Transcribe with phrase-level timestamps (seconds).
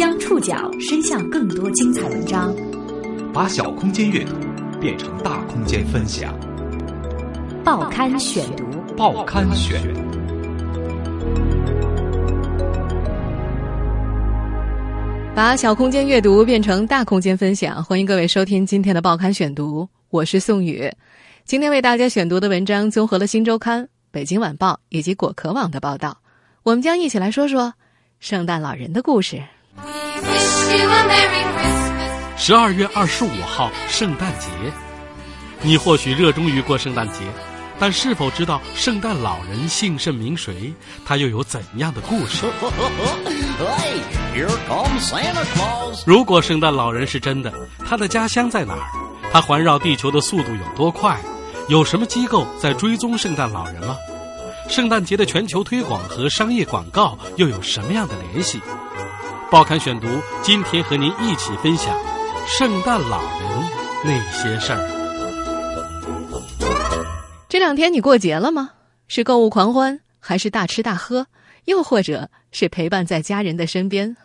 [0.00, 2.56] 将触角伸向更多精彩文章，
[3.34, 4.32] 把小空间阅读
[4.80, 6.34] 变成大空间分享。
[7.62, 8.64] 报刊选读，
[8.96, 9.78] 报刊选。
[15.34, 20.90] 把小空间阅读变成大空间分享，欢迎各位收听今天的报刊选读，我是宋宇。
[21.44, 26.16] 今天为大家选读的文章综合了《新周刊》、《北京晚报》以及果壳网的报道，
[26.62, 27.74] 我们将一起来说说
[28.18, 29.38] 圣诞老人的故事。
[32.36, 34.48] 十二月二十五号，圣诞节。
[35.62, 37.20] 你或许热衷于过圣诞节，
[37.78, 40.72] 但是否知道圣诞老人姓甚名谁？
[41.04, 42.46] 他又有怎样的故事？
[46.06, 47.52] 如果圣诞老人是真的，
[47.86, 48.82] 他的家乡在哪儿？
[49.32, 51.20] 他环绕地球的速度有多快？
[51.68, 53.96] 有什么机构在追踪圣诞老人吗？
[54.68, 58.60] 圣诞节的全球推广和商业广告又有什么样的联系？
[59.50, 60.06] 报刊选读，
[60.42, 61.92] 今天和您一起分享
[62.46, 63.68] 圣诞老人
[64.04, 64.78] 那些事儿。
[67.48, 68.70] 这两天你过节了吗？
[69.08, 71.26] 是购物狂欢，还是大吃大喝，
[71.64, 74.16] 又或者是陪伴在家人的身边？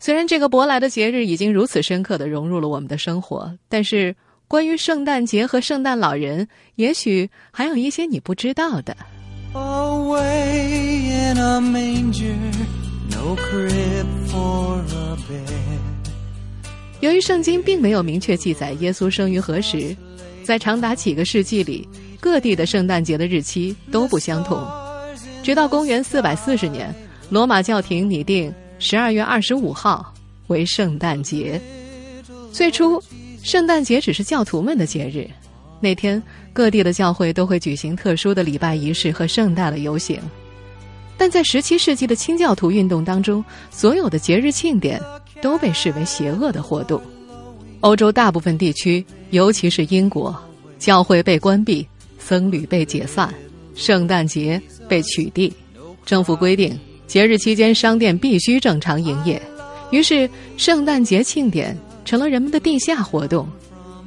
[0.00, 4.16] 虽然这个舶来的节日已经如此深刻的融入了我们的生活，但是
[4.48, 8.96] 关于圣诞节和圣诞老人，也许还有一些你不知道的。
[17.00, 19.96] 由于圣经并没有明确记载耶稣生于何时，
[20.42, 21.88] 在长达几个世纪里，
[22.20, 24.62] 各地的圣诞节的日期都不相同。
[25.42, 26.94] 直到公元四百四十年，
[27.30, 30.14] 罗马教廷拟定十二月二十五号
[30.48, 31.60] 为圣诞节。
[32.52, 33.02] 最初，
[33.42, 35.28] 圣诞节只是教徒们的节日，
[35.80, 40.20] 那天各地的教会都会举行特殊的礼拜仪式和盛大的游行。
[41.16, 45.00] 但在十七世纪的清教徒运动当中，所有的节日庆典
[45.40, 47.00] 都被视为邪恶的活动。
[47.80, 50.34] 欧洲大部分地区，尤其是英国，
[50.78, 51.86] 教会被关闭，
[52.18, 53.32] 僧侣被解散，
[53.74, 55.52] 圣诞节被取缔。
[56.04, 59.40] 政府规定，节日期间商店必须正常营业。
[59.90, 63.46] 于是，圣诞节庆典成了人们的地下活动。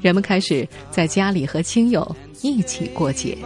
[0.01, 3.37] 人们开始在家里和亲友一起过节。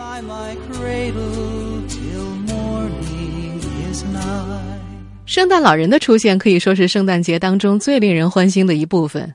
[5.26, 9.34] 圣诞老人的出现可以说是圣诞节当中最令人欢欣的一部分，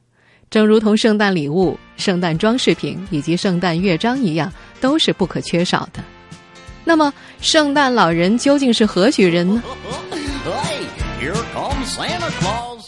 [0.51, 6.03] 正如同圣诞礼物、圣诞装饰品以及圣诞乐章一样，都是不可缺少的。
[6.85, 9.63] 那么，圣诞老人究竟是何许人呢？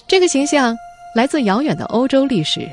[0.07, 0.77] 这个形象
[1.15, 2.69] 来自遥远的欧洲历史，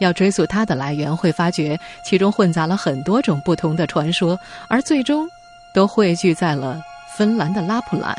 [0.00, 5.28] 要追溯它的来源，会发觉其中混杂了很多种不同的传说，而最终
[5.74, 6.80] 都汇聚在了
[7.16, 8.16] 芬兰的拉普兰。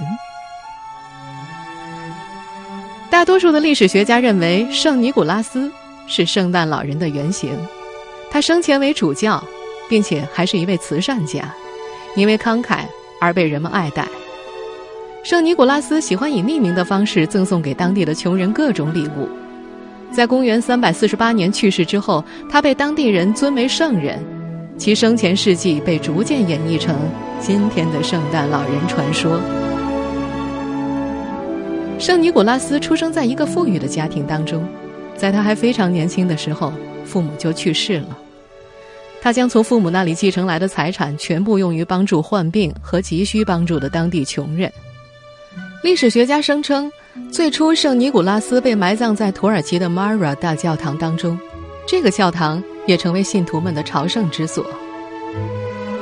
[3.09, 5.71] 大多数的历史学家认为，圣尼古拉斯
[6.07, 7.51] 是圣诞老人的原型。
[8.31, 9.43] 他生前为主教，
[9.89, 11.53] 并且还是一位慈善家，
[12.15, 12.85] 因为慷慨
[13.19, 14.07] 而被人们爱戴。
[15.23, 19.29] 圣尼古拉斯喜欢以匿名的方式赠送给当地的穷人各种礼物。
[20.11, 24.19] 在公元348年去世之后，他被当地人尊为圣人，
[24.81, 26.97] 其生前事迹被逐渐演绎成
[27.39, 29.39] 今天的圣诞老人传说。
[31.99, 34.67] 圣尼古拉斯出生在一个富裕的家庭当中，
[35.15, 36.73] 在他还非常年轻的时候，
[37.05, 38.17] 父母就去世了。
[39.21, 44.73] 他将从父母那里继承来的财产全部用于帮助患病和急需帮助的当地穷人。
[45.83, 46.91] 历史学家声称，
[47.31, 51.37] 最初圣尼古拉斯被埋葬在土耳其的 Mara 大教堂当中，
[51.87, 54.65] 这个教堂也成为信徒们的朝圣之所。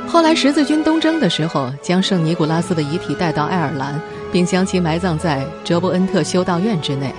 [0.07, 4.00] 后来十字军东征的时候，将圣尼古拉斯的遗体带到爱尔兰。
[4.31, 7.12] 并将其埋葬在哲伯恩特修道院之内。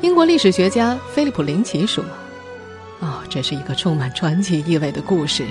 [0.00, 2.04] 英国历史学家菲利普·林奇说
[3.00, 5.44] ：“哦，这是一个充满传奇意味的故事，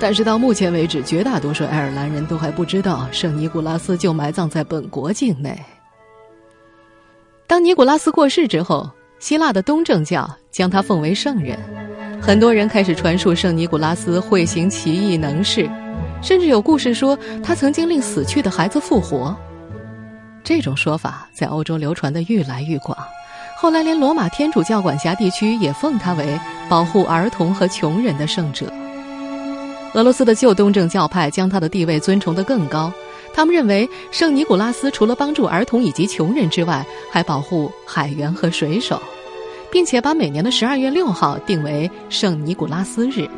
[0.00, 5.56] 但是到目前为止，绝大多数爱尔兰人都还不知道圣尼古拉斯就埋葬在本国境内。”
[7.46, 11.56] 当尼古拉斯过世之后，希腊的东正教将他奉为圣人，
[12.20, 15.68] 很多人开始传述圣尼古拉斯会行奇异能事，
[16.22, 19.34] 甚至有故事说他曾经令死去的孩子复活。
[20.44, 22.96] 这种说法在欧洲流传的愈来愈广，
[23.56, 26.38] 后来连罗马天主教管辖地区也奉他为
[26.68, 28.66] 保护儿童和穷人的圣者。
[29.94, 32.92] 俄罗斯的旧东正教派将他的地位尊崇得更高，
[33.34, 39.02] 他们认为圣尼古拉斯除了帮助儿童以及穷人之外，还保护海员和水手，
[39.70, 43.28] 并且把每年的十二月六号定为圣尼古拉斯日。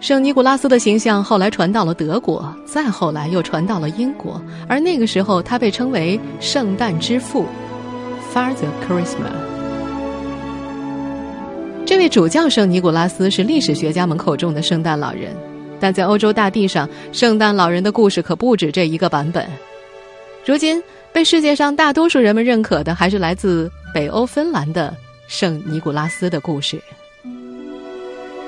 [0.00, 7.44] 圣尼古拉斯的形象后来传到了德国，再后来又传到了英国，而那个时候他被称为“圣诞之父”。
[8.32, 9.34] Father Christmas。
[11.84, 15.36] 这位主教圣尼古拉斯是历史学家们口中的圣诞老人，
[15.80, 19.46] 但在欧洲大地上，圣诞老人的故事可不止这一个版本。
[20.46, 20.82] 如今，
[21.12, 24.96] 被世界上大多数人们认可的，还是来自北欧芬兰的
[25.26, 26.80] 圣尼古拉斯的故事。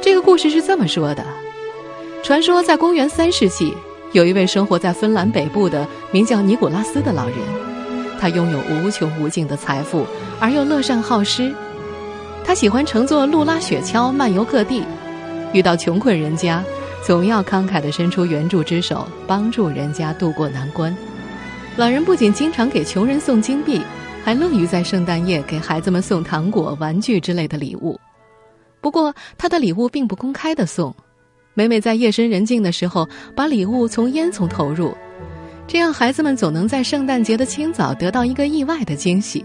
[0.01, 1.25] 这个故事是这么说的：
[2.23, 3.75] 传说在公元三世纪，
[4.13, 7.37] 有一位生活在芬兰北部的名叫尼古拉斯的老人，
[8.19, 10.07] 他拥有无穷无尽的财富，
[10.41, 11.53] 而又乐善好施。
[12.45, 14.85] 他喜欢乘坐路拉雪橇漫游各地，
[15.53, 16.65] 遇到穷困人家，
[17.05, 20.97] 总要慷慨地伸出援助之手，帮助人家渡过难关。
[21.75, 23.81] 老人不仅经常给穷人送金币，
[24.23, 27.99] 还乐于在圣诞夜给孩子们送糖果、玩具之类的礼物。
[28.83, 30.95] 不过，他的礼物并不公开的送，
[31.55, 34.95] 每每在夜深人静的时候，把礼物从烟囱投入，
[35.67, 39.43] 这样孩子们总能在圣诞节的清早得到一个意外的惊喜。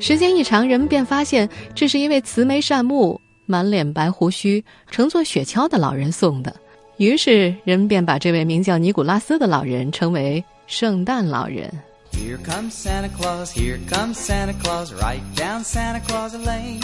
[0.00, 6.56] 时间一长，人们便发现这是一位慈眉善目、满脸白胡须、乘坐雪橇的老人送的。
[6.96, 11.70] 于是，人们便把这位名叫尼古拉斯的老人称为圣诞老人。
[12.12, 16.82] here come Santa Claus，here come Santa Claus，right down Santa Claus lane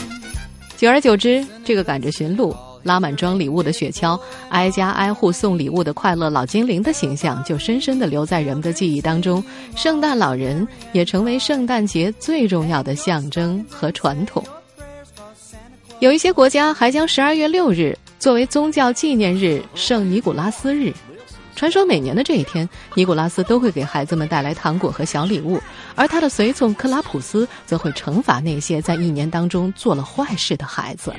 [0.76, 2.54] 久而久之，这个赶着寻路。
[2.84, 4.18] 拉满装礼物的雪橇，
[4.48, 9.42] 挨家挨户送礼物的快乐老精灵的形象，就深深地留在人们的记忆当中。
[9.76, 14.44] 圣诞老人也成为圣诞节最重要的象征和传统。
[16.00, 20.92] 有一些国家还将十二月六日作为宗教纪念日——圣尼古拉斯日。
[21.54, 25.60] 传说每年的这一天，尼古拉斯都会给孩子们带来糖果和小礼物，
[25.94, 31.12] 而他的随从克拉普斯则会惩罚那些在一年当中做了坏事的孩子。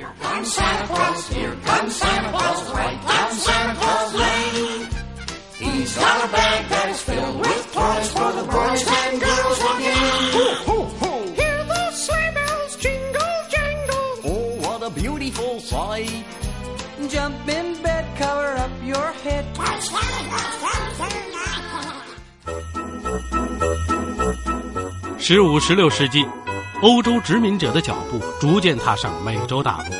[25.18, 26.26] 十五、十六世纪，
[26.82, 29.96] 欧洲殖民者的脚步逐渐踏上美洲大陆。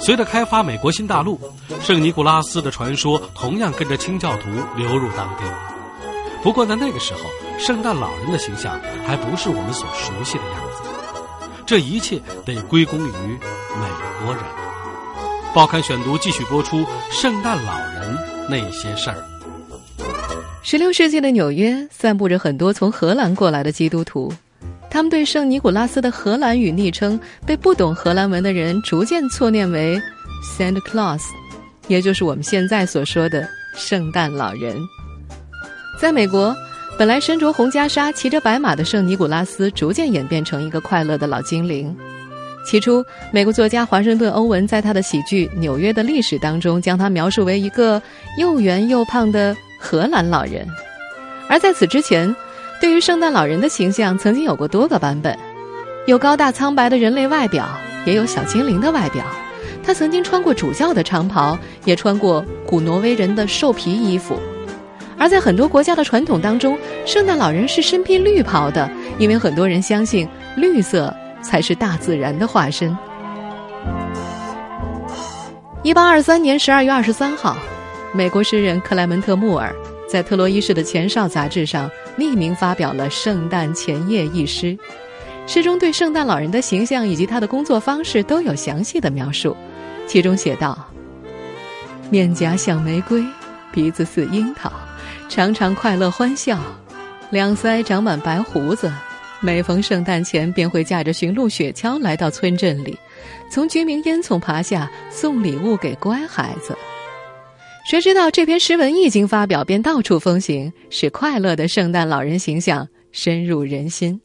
[0.00, 1.40] 随着开发美国新大陆，
[1.80, 5.44] 圣尼古拉斯的传说同样跟着清教徒流入当地。
[6.44, 7.20] 不过在那个时候，
[7.58, 10.88] 圣诞老人的形象还不是我们所熟悉的样子。
[11.66, 13.88] 这一切得归功于美
[14.24, 14.44] 国人。
[15.52, 18.16] 报刊选读继续播出：圣诞老人
[18.48, 19.16] 那些事儿。
[20.62, 24.32] 十六世纪的纽约散布着很多从荷兰过来的基督徒，
[24.90, 30.00] 他们对圣尼古拉斯的荷兰语昵称被不懂荷兰文的人逐渐错念为
[30.58, 31.22] Santa Claus，
[31.86, 34.76] 也就是我们现在所说的圣诞老人。
[36.00, 36.54] 在美国，
[36.98, 41.96] 本来身着红袈裟、骑着白马的圣尼古拉斯，逐渐演变成一个快乐的老精灵。
[42.66, 48.02] 起初，美国作家华盛顿·欧文在他的喜剧《纽约的历史》当中，将他描述为一个
[48.36, 49.56] 又圆又胖的。
[49.78, 50.66] 荷兰老人，
[51.48, 52.34] 而在此之前，
[52.80, 55.38] 对于圣诞老人的形象曾经有过多个版本，
[56.06, 57.68] 有高大苍白的人类外表，
[58.06, 59.22] 也有小精灵的外表。
[59.84, 64.40] 他曾经穿过主教的长袍，也穿过古挪威人的兽皮衣服。
[65.18, 71.14] 而在很多国家的传统当中，圣诞老人是身披绿袍的，因为很多人相信绿色
[71.46, 72.96] 才是大自然的化身。
[75.82, 77.56] 一八二三年十二月二十三号。
[78.12, 79.74] 美国诗人克莱门特·穆尔
[80.08, 84.78] 在特洛伊市的前哨杂志上匿名发表了《圣诞前夜》一诗，
[85.46, 89.54] 诗中对圣诞老人的形象以及他的工作方式都有详细的描述。
[90.06, 90.78] 其中写道
[92.08, 93.22] ：“面颊像玫瑰，
[93.70, 94.72] 鼻子似樱桃，
[95.28, 96.58] 常常快乐欢笑，
[97.28, 98.90] 两腮长满白胡子。
[99.40, 102.98] 每逢圣诞前，便会驾着驯鹿雪橇来到村镇里，
[103.50, 106.76] 从居民烟囱爬下，送礼物给乖孩子。”
[107.88, 114.20] 谁知道这篇诗文一经发表，便到处风行，使快乐的圣诞老人形象深入人心。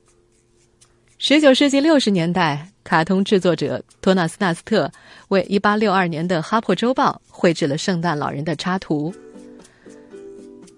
[1.20, 4.92] 十九世纪六十年代，卡通制作者托纳斯纳斯特
[5.28, 9.14] 为一八六二年的《哈珀周报》绘制了圣诞老人的插图。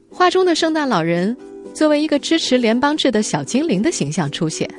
[0.09, 1.35] 画中的圣诞老人
[1.73, 4.69] 作为一个支持联邦制的小精灵的形象出现。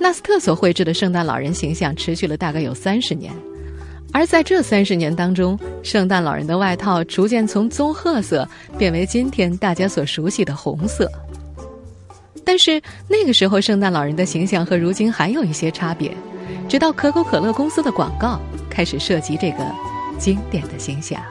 [0.00, 3.32] 纳斯特所绘制的圣诞老人形象持续了大概有三十年。
[4.12, 11.08] 而在这三十年当中，圣诞老人的外套逐渐从棕褐色变为今天大家所熟悉的红色。
[12.44, 16.12] 但是那个时候，圣诞老人的形象和如今还有一些差别，
[16.68, 19.58] 直到可口可乐公司的广告开始涉及这个
[20.18, 21.22] 经典的形象。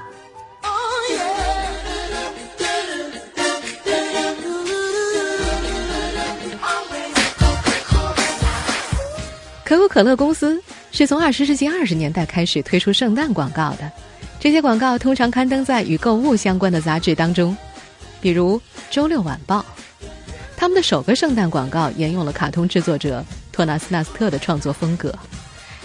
[9.70, 10.60] 可口可乐公司
[10.92, 13.92] 是从二十世纪二十年代开始推出圣诞广告的，
[14.40, 17.56] 这些广告通常刊登在与购物相关的杂志当中，
[18.20, 18.58] 比如
[18.90, 19.60] 《周六晚报》。
[20.58, 25.14] 他们的首个圣诞广告沿用了卡通制作者托纳斯·纳斯特的创作风格，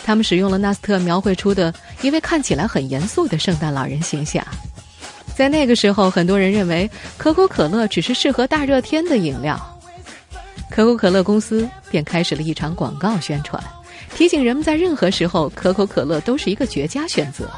[0.03, 4.43] 他们使用了纳斯特描绘出的一位看起来很严肃的圣诞老人形象。
[5.37, 9.61] 在那个时候，很多人认为可口可乐只是适合大热天的饮料，
[10.71, 13.63] 可口可乐公司便开始了一场广告宣传，
[14.15, 17.49] 提醒人们在任何时候可口可乐都是一个绝佳选择。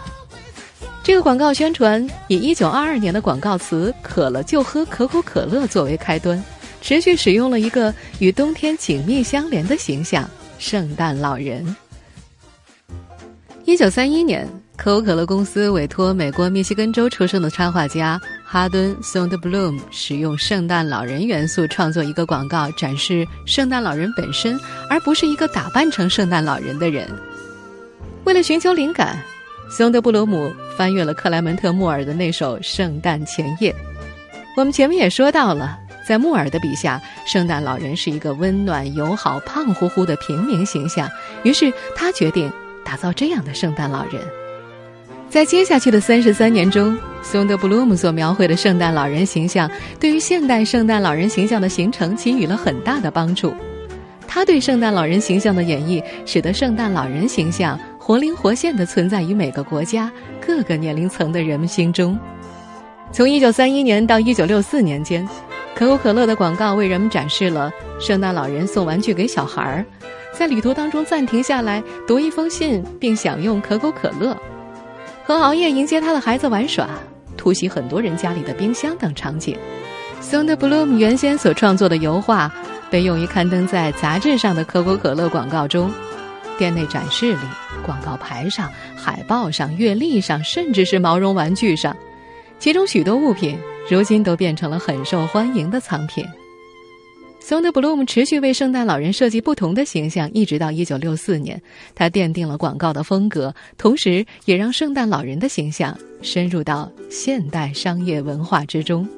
[1.04, 6.42] 这个广告宣传以一九二二年的广告词“渴了就喝可口可乐”作为开端。
[6.80, 11.76] 持续使用了一个与冬天紧密相连的形象——圣诞老人。
[13.64, 27.08] 一九三一年，可口可乐公司委托美国密西根州出生的插画家哈敦·松德布鲁姆使用圣诞老人元素创作一个广告，展示圣诞老人本身，而不是一个打扮成圣诞老人的人。
[28.24, 29.18] 为了寻求灵感，
[29.70, 33.72] 松德布鲁姆翻阅了克莱门特·穆尔的那首《圣诞前夜》。
[34.56, 35.78] 我们前面也说到了。
[36.06, 41.10] 在穆尔的笔下，圣诞老人是一个温暖、友好、胖乎乎的平民形象。
[41.42, 42.48] 于是他决定
[42.84, 44.22] 打造这样的圣诞老人。
[45.36, 53.52] 在接下去的三十三年中，松德布鲁姆所描绘的圣诞老人形象，对于现代圣诞老人形象的形成给予了很大的帮助。
[54.26, 62.18] 他对圣诞老人形象的演绎，使得圣诞老人形象活灵活现地存在于每个国家各个年龄层的人们心中。
[63.12, 65.28] 从一九三一年到一九六四年间。
[65.74, 69.84] 可口可乐的广告为人们展示了圣诞老人送玩具给小孩儿，
[70.32, 74.34] 在旅途当中暂停下来读一封信并享用可口可乐，
[75.26, 76.88] 和熬夜迎接他的孩子玩耍，
[77.36, 79.58] 突袭很多人家里的冰箱等场景。
[80.22, 82.48] Sonda Bloom 原先所创作的油画
[82.88, 85.92] 被用于刊登在杂志上的可口可乐广告中，
[86.56, 87.40] 店内展示里、
[87.84, 91.96] 广告牌上、海报上、月历上，甚至是毛绒玩具上，
[92.60, 93.58] 其中许多物品。
[93.88, 96.24] 如今都变成了很受欢迎的藏品。
[97.46, 101.62] Sonde Bloom 持续为圣诞老人设计不同的形象，一直到一九六四年，
[101.94, 109.08] 他奠定了广告的风格，同时也让圣诞老人的形象深入到现代商业文化之中。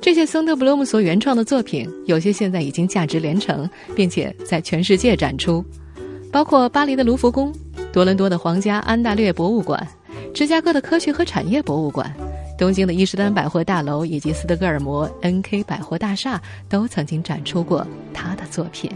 [0.00, 5.64] 这些 Sonde Bloom 所原创的作品，有些现在已经价值连城，并且在全世界展出，
[6.32, 7.54] 包括巴黎的卢浮宫、
[7.92, 9.86] 多伦多的皇家安大略博物馆、
[10.34, 12.12] 芝加哥的科学和产业博物馆。
[12.56, 18.90] 东京的伊势丹百货大楼以及斯德哥尔摩 N.K 百货大厦都曾经展出过他的作品。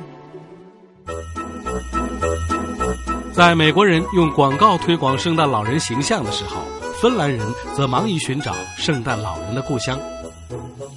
[3.32, 6.62] 在美国人用广告推广圣诞老人形象的时候，
[7.00, 7.44] 芬兰人
[7.76, 9.98] 则忙于寻找圣诞老人的故乡。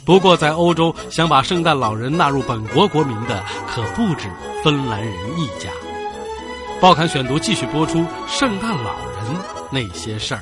[0.06, 4.28] 不过，在欧洲想把圣诞老人纳入本国国民的可不止
[4.64, 5.70] 芬兰人一家。
[6.80, 9.36] 报刊选读继续播出《圣诞老人
[9.72, 10.42] 那些事儿》。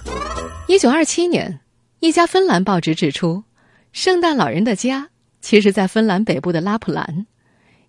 [0.68, 1.60] 一九二七年。
[2.00, 3.44] 一家芬兰报纸指出，
[3.92, 5.10] 圣诞老人的家
[5.42, 7.26] 其实在芬兰北部的拉普兰。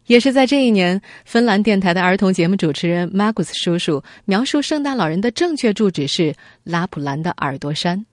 [0.06, 8.04] 也是在这一年，芬兰电台的儿童节目主持人马古斯叔叔描述圣诞老人的正确住址是拉普兰的耳朵山。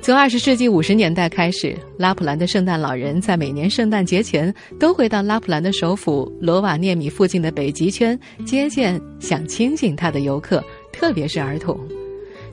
[0.00, 11.78] 从二十世纪五十年代开始，拉普兰的圣诞老人在每年圣诞节前都会到拉普兰的首府罗瓦涅米附近的北极圈接见想亲近他的游客，特别是儿童。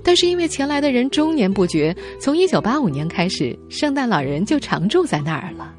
[0.09, 5.71] 但是因为前来的人终年不绝，从一九八五年开始，圣诞老人就常住在那儿了。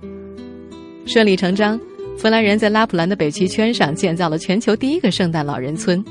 [1.04, 1.76] 顺理成章，
[2.16, 6.04] 芬兰人在拉普兰的北极圈上建造了全球第一个圣诞老人村。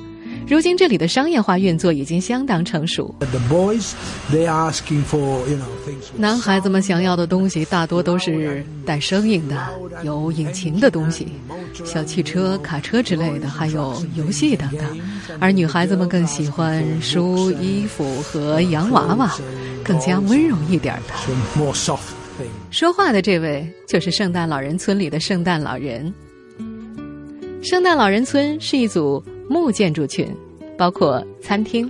[0.50, 3.14] 如今这里的商业化运作已经相当成熟。
[6.18, 9.56] 男孩子们想要的东西大多都是带声音的、
[10.02, 11.28] 有引擎的东西，
[11.86, 15.00] 小汽车、卡车之类的，还有游戏等等。
[15.40, 19.32] 而女孩子们更喜欢书、衣服和洋娃娃，
[19.84, 21.14] 更加温柔一点的。
[22.72, 26.12] 说话的这位就是圣诞老人村里的圣诞老人。
[27.62, 29.24] 圣诞老人村是一组。
[29.50, 30.28] 木建筑群
[30.78, 31.90] 包括餐厅、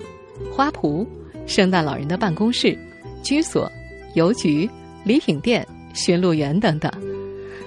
[0.50, 1.06] 花圃、
[1.46, 2.76] 圣诞老人的办公室、
[3.22, 3.70] 居所、
[4.16, 4.68] 邮局、
[5.04, 6.90] 礼品店、驯鹿园等等。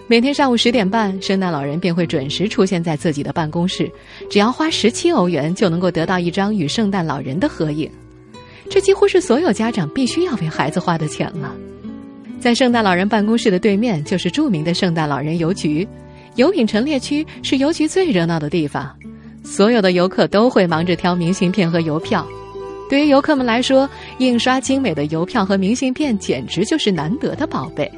[0.08, 3.90] 每天上午十点半，圣诞老人便会准时出现在自己的办公室。
[4.28, 7.90] 只要花十七欧元，就能够得到一张与圣诞老人的合影。
[8.70, 11.54] 这几乎是所有家长必须要为孩子花的钱了。
[12.40, 15.86] 在圣诞老人办公室的对面，就是著名的圣诞老人邮局。
[16.36, 18.90] 邮品陈列区是邮局最热闹的地方。
[19.44, 22.26] 所有的游客都会忙着挑明信片和邮票，
[22.88, 27.90] 对于游客们来说，印刷精美的邮票和明信片简直就是难得的宝贝。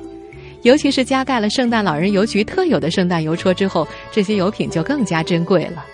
[0.62, 5.84] 尤其是加盖了圣诞老人邮局特有的圣诞邮戳之后，这些邮品就更加珍贵了。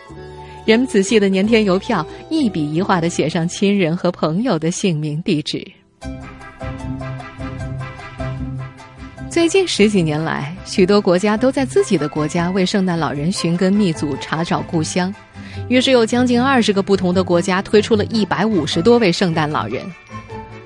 [0.65, 5.67] 人们仔细的粘贴邮票，一笔一画的写上亲人和朋友的姓名、地址。
[9.29, 15.13] 最近十几年来，许多国家都在自己的国家为圣诞老人寻根觅祖、查找故乡。
[15.69, 19.83] 于是，有将近二十个不同的国家推出了一百五十多位圣诞老人。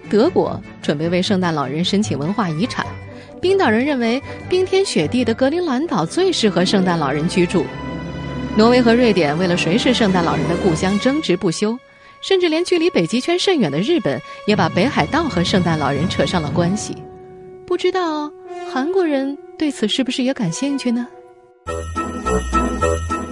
[0.08, 2.86] 德国准备为圣诞老人申请文化遗产，
[3.40, 7.64] 冰岛人认为冰天雪地的格陵兰岛最适合圣诞老人居住。
[8.56, 11.76] 挪威和瑞典为了谁是圣诞老人的故乡争执不休，
[12.20, 16.96] 甚至连距离北极圈甚远的日本也把北海道和圣诞老人扯上了关系。
[17.66, 18.30] 不知道。
[18.72, 21.06] 韩国人对此是不是也感兴趣呢？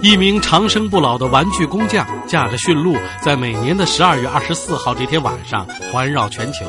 [0.03, 6.65] 一名长生不老的玩具工匠驾着驯鹿，在每年的十二月二十四号这天晚上环绕全球，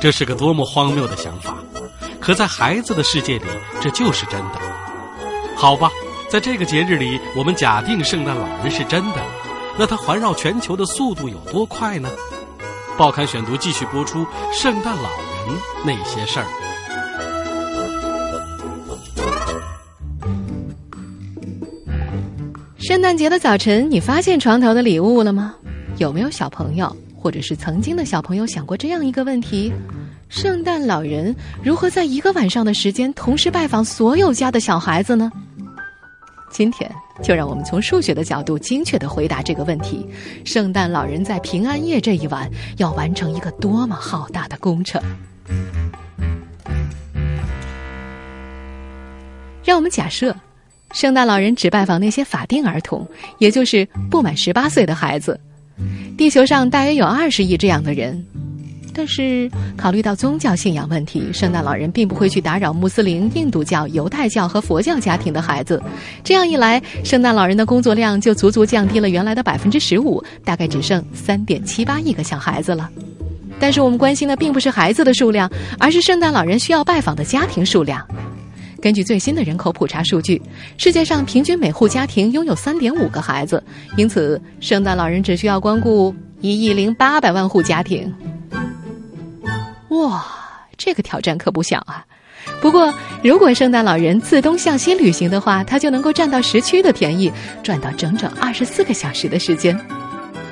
[0.00, 1.56] 这是个多么荒谬的想法！
[2.20, 3.46] 可在孩子的世界里，
[3.80, 4.60] 这就是真的。
[5.56, 5.90] 好吧，
[6.30, 9.16] 在这个节日里，我们假定圣诞老人是真的，
[9.76, 12.08] 那他环绕全球的速度有多快呢？
[12.96, 15.10] 报刊选读继续播出圣诞老
[15.48, 16.46] 人那些事儿。
[22.86, 25.54] 圣诞节的早晨，你发现床头的礼物了吗？
[25.96, 29.72] 有没有小朋友，或者是曾经的小朋友想过这样一个问题：
[30.28, 35.32] 圣诞老人如何在一个晚上的时间同时拜访所有家的小孩子呢？
[36.50, 40.06] 今天就让我们从数学的角度精确的回答这个问题：
[40.44, 45.02] 圣诞老人在平安夜这一晚要完成一个多么浩大的工程？
[49.64, 50.36] 让我们假设。
[50.94, 53.06] 圣诞老人只拜访那些法定儿童，
[53.38, 55.38] 也就是不满十八岁的孩子。
[56.16, 58.24] 地球上大约有二十亿这样的人，
[58.94, 65.82] 但是考虑到宗教信仰问题，圣诞老人并不会去打扰穆斯林、印度教、犹太教和佛教家庭的孩子。
[66.22, 72.88] 这样一来，圣诞老人的工作量就足足降低了原来的百分之十五，大概只剩三点七八亿个小孩子了。
[73.58, 78.06] 但是我们关心的并不是孩子的数量，而是圣诞老人需要拜访的家庭数量。
[78.84, 80.42] 根据最新的人口普查数据，
[80.76, 83.64] 世界上平均每户家庭拥有三点五个孩子，
[83.96, 88.12] 因此圣诞老人只需要光顾一亿零八百万户家庭。
[89.88, 90.22] 哇，
[90.76, 92.04] 这个挑战可不小啊！
[92.60, 92.92] 不过，
[93.22, 99.74] 如果圣诞老人自东向西旅行的话，他就能够占到时区的便宜，赚到整整二十四个小时的时间。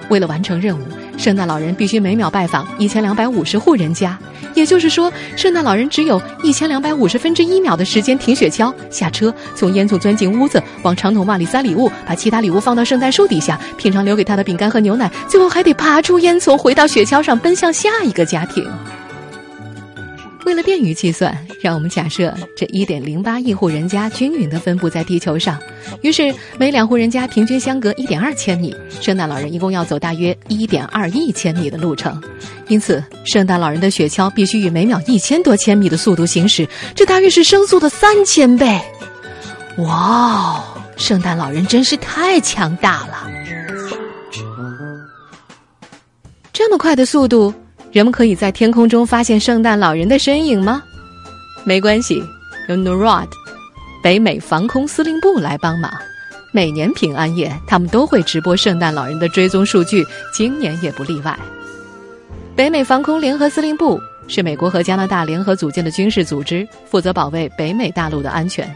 [0.08, 0.82] 为了完成任务。
[1.16, 4.18] 圣诞老人必须每秒拜访一千两百五十户人家，
[4.54, 18.68] 也就是说，圣诞老人只有一千两百五十分之一秒的时间停雪橇、下车、从烟囱钻进屋子、往长筒袜里塞礼物、把其他礼物放到圣诞树底下、品尝留给他的饼干和牛奶，最后还得爬出烟囱，回到雪橇上，奔向下一个家庭。
[20.44, 25.56] 为了便于计算，让我们假设这一点零八亿户人家均匀的分布在地球上，
[26.00, 32.20] 于是每两户人家平均相隔一点二千米，圣诞老人一共要走大约一点二亿千米的路程。
[32.66, 38.80] 因此，圣诞老人的雪橇必须以每秒一千多千米的速度行驶，这大约是声速的三千倍。
[39.78, 40.64] 哇哦，
[40.96, 43.30] 圣诞老人真是太强大了！
[46.52, 47.54] 这么快的速度！
[47.92, 50.82] 人们可以在天空中发现圣诞老人的身影吗？
[51.64, 52.22] 没关系，
[52.68, 53.28] 由 NORAD
[54.02, 55.90] 北美防空司令部来帮忙。
[56.52, 61.38] 每年平安夜，他们都会直播圣诞老人的追踪数据，今年也不例外。
[62.56, 63.98] 北美防空联合司令部
[64.28, 68.68] 是美国和加拿大联合组建的军事组织，负责保卫北美大陆的安全。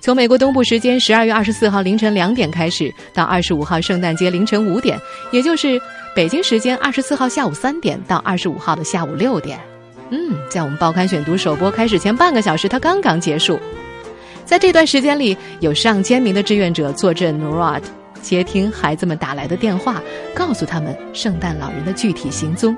[0.00, 4.98] 从美国东部时间十二月二十四号凌晨两点开始，到二十五号圣诞节凌晨五点，
[5.30, 5.80] 也就是。
[6.12, 9.60] 北京时间二十四号下午三点到二十五号的下午六点，
[10.10, 13.58] 嗯，在我们报刊选读首播开始前半个小时，它刚刚结束。
[14.44, 17.82] 在这段时间里，有上千名的志愿者坐镇 NORAD，
[18.20, 20.02] 接听孩子们打来的电话，
[20.34, 22.76] 告诉他们圣诞老人的具体行踪。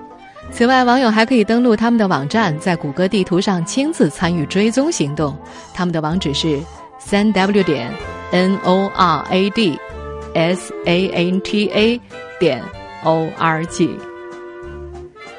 [0.51, 5.37] 此外，网友还可以登录他们的网站，在谷歌地图上亲自参与追踪行动。
[5.73, 6.61] 他们的网址是
[6.99, 7.91] 三 w 点
[8.31, 9.79] n o r a d
[10.35, 12.01] s a n t a
[12.39, 12.63] 点。
[13.05, 14.12] O.R.G.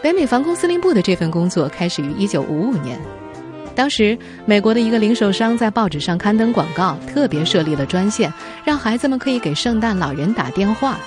[0.03, 2.99] 北美防空司令部的这份工作开始于一九五五年，
[3.73, 8.31] 当时美国的一个零售商在报纸上刊登广告，特别设立了专线，
[8.65, 10.99] 让孩子们可以给圣诞老人打电话。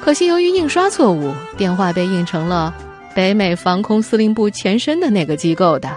[0.00, 2.74] 可惜由于印刷错误，电话被印成了
[3.14, 5.88] 北美防空司令部前身的那个机构的。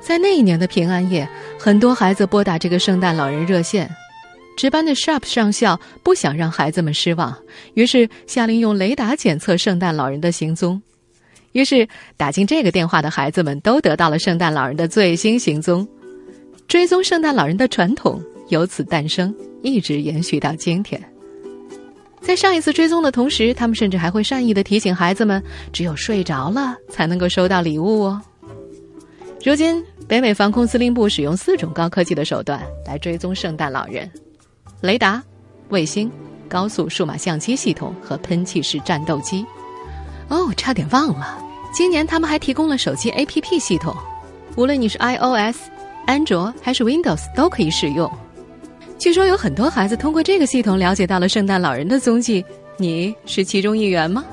[0.00, 3.90] 在那一年的平安夜，很多孩子拨打这个圣诞老人热线。
[4.56, 7.36] 值班的 Sharp 上校不想让孩子们失望，
[7.74, 10.80] 于是下令用雷达检测圣诞老人的行踪。
[11.54, 15.86] 于是打进这个电话的孩子们都得到了圣诞老人的最新行踪。
[16.66, 21.00] 追踪圣诞老人的传统由此诞生，一直延续到今天。
[22.20, 25.40] 在上一次追踪的同时，他们甚至还会善意的提醒孩子们，
[25.72, 28.20] 只有睡着了才能够收到礼物哦。
[29.44, 34.10] 如今，北美防空司令部使用四种高科技的手段来追踪圣诞老人：
[34.80, 35.22] 雷达、
[35.68, 36.10] 卫星、
[36.48, 39.44] 高速数码相机系统和喷气式战斗机。
[40.28, 41.43] 哦，差点忘了，
[41.74, 43.92] 今年他们还提供了手机 APP 系统，
[44.54, 45.58] 无论你是 iOS、
[46.06, 48.08] 安卓还是 Windows 都可以使用。
[48.96, 52.44] 据说有很多孩子通过这个系统了解到了圣诞老人的踪迹，
[52.76, 54.24] 你是其中一员吗？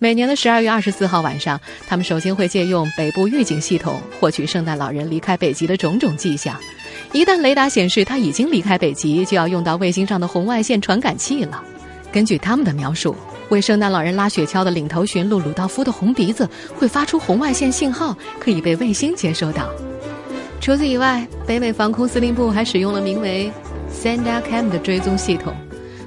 [0.00, 6.58] 每年的十二月二十四号晚上，他们首先会借用北部预警系统获取圣诞老人离开北极的种种迹象。
[7.12, 11.62] 一旦雷达显示他已经离开北极，就要用到卫星上的红外线传感器了。
[12.10, 13.14] 根据他们的描述，
[13.50, 19.68] 为圣诞老人拉雪橇的领头驯鹿鲁道夫的红鼻子会发出红外线信号，可以被卫星接收到。
[20.60, 23.50] 除此以外，北美防空司令部还使用了名为
[23.92, 25.54] SandaCam 的追踪系统。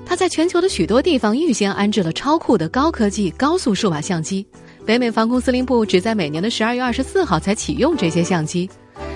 [0.05, 4.45] 它在全球的许多地方预先安置了超酷的高科技高速数码相机。
[4.85, 8.69] 北美防空司令部只在每年的十二月二十四号才启用这些相机，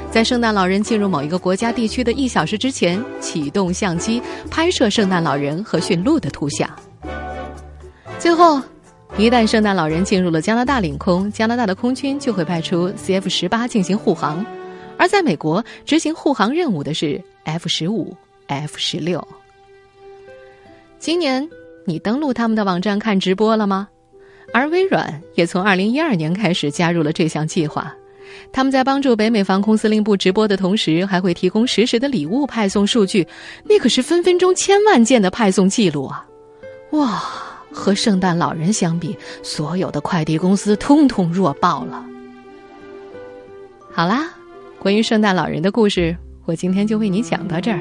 [0.10, 6.70] 在圣诞老人进入某一个国家地区的一小时之前启动相机，拍摄圣诞老人和驯鹿的图像。
[8.20, 8.62] 最后，
[9.18, 14.46] 一旦圣诞老人进入了加拿大领空，加拿大的空军就会派出 CF 十八进行护航，
[14.98, 18.14] 而在美国执行护航任务的是 F 十五、
[18.48, 19.26] F 十六。
[21.00, 21.48] 今年
[21.86, 23.88] 你登录他们的网站看直播了吗？
[24.54, 27.94] 而微软也从二零一二年开始加入了这项计划。
[28.52, 33.26] 他们在帮助北美防空司令部直播的同时，还会提供实时的礼物派送数据。
[33.64, 36.26] 那可是分分钟千万件的派送记录啊！
[36.92, 37.24] 哇，
[37.78, 42.04] 和圣诞老人相比，所有的快递公司通通弱爆了。
[43.94, 44.30] 好啦，
[44.80, 47.80] 关于圣诞老人的故事，我今天就为你讲到这儿。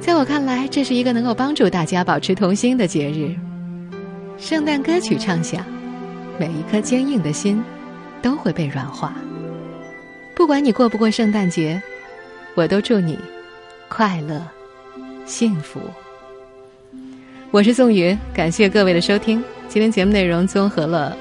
[0.00, 3.34] 在我看来，这是一个能够帮助大家保持童心的节日。
[4.36, 5.64] 圣诞歌曲唱响，
[6.38, 7.62] 每一颗坚硬的心
[8.20, 9.14] 都会被软化。
[10.34, 11.80] 不管你过不过圣诞节，
[12.54, 13.18] 我都祝你
[13.88, 14.42] 快乐、
[15.24, 15.80] 幸福。
[17.52, 19.42] 我是宋宇，感谢各位的收听。
[19.68, 21.16] 今天节目内容综合了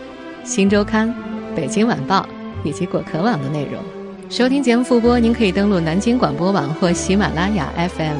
[0.47, 1.07] 《新周刊》
[1.55, 2.27] 《北京晚报》
[2.67, 3.81] 以及果壳网的内容。
[4.29, 8.17] 收听节目复播，您可以登录南京广播网或喜马拉雅 FM。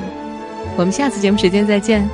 [0.78, 2.08] 我们下次节目时间再见。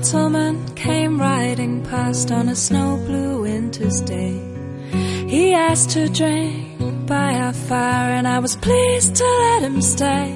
[0.00, 4.40] Gentleman came riding past on a snow blue winter's day.
[5.28, 10.34] He asked to drink by our fire, and I was pleased to let him stay.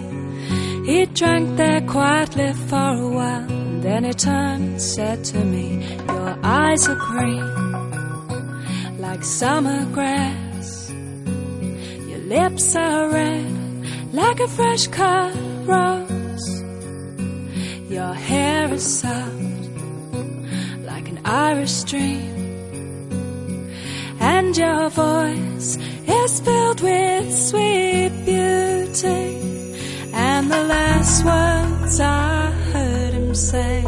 [0.85, 5.67] He drank there quietly for a while, and then he turned and said to me,
[6.09, 10.91] Your eyes are green, like summer grass.
[12.11, 16.15] Your lips are red, like a fresh cut rose.
[17.89, 19.24] Your hair is soft,
[21.35, 22.35] Irish stream
[24.21, 29.25] and your voice is filled with sweet beauty.
[30.15, 33.83] And the last words I heard him say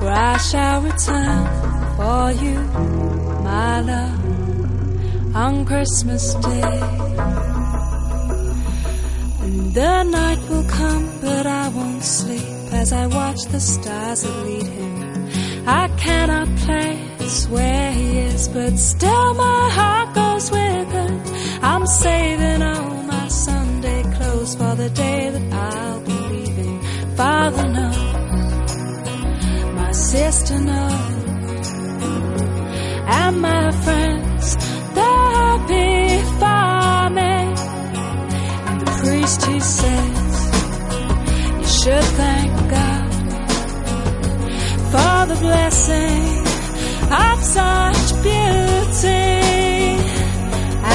[0.00, 1.46] were, I shall return
[1.96, 2.58] for you,
[3.44, 6.80] my love, on Christmas Day.
[9.44, 14.44] And the night will come, but I won't sleep as I watch the stars that
[14.44, 14.77] lead him.
[15.70, 21.22] I cannot place where he is, but still my heart goes with him.
[21.62, 26.80] I'm saving all my Sunday clothes for the day that I'll be leaving.
[27.16, 28.12] Father knows,
[29.74, 31.68] my sister knows,
[33.20, 34.56] and my friends,
[34.94, 36.08] they're happy
[37.10, 37.34] me.
[38.68, 40.50] And the priest, he says,
[41.60, 42.47] you should thank the
[45.40, 46.38] blessing
[47.10, 49.38] of such beauty.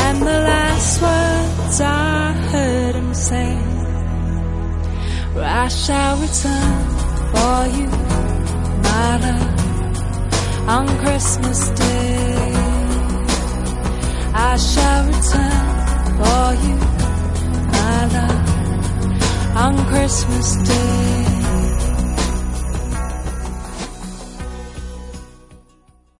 [0.05, 3.57] And the last words I heard him say
[5.35, 6.83] I shall return
[7.33, 7.89] for you,
[8.87, 12.53] my love, on Christmas Day.
[14.33, 15.65] I shall return
[16.19, 16.77] for you,
[17.75, 21.32] my love, on Christmas Day.